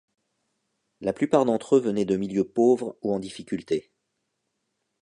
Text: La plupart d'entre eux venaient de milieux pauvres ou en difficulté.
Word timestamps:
La 1.01 1.13
plupart 1.13 1.45
d'entre 1.45 1.75
eux 1.75 1.79
venaient 1.79 2.05
de 2.05 2.17
milieux 2.17 2.49
pauvres 2.49 2.97
ou 3.03 3.13
en 3.13 3.19
difficulté. 3.19 3.91